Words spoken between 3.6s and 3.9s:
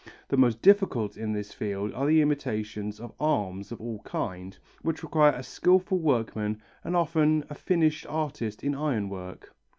of